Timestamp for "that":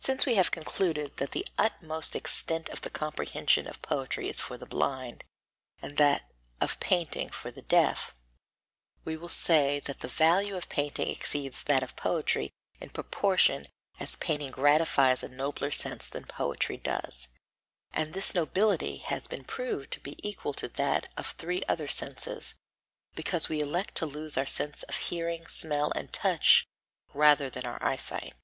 1.16-1.32, 5.96-6.30, 9.80-9.98, 11.64-11.82, 20.68-21.08